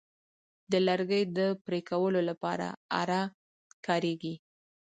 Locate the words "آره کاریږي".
3.01-4.35